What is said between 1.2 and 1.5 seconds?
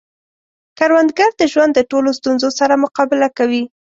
د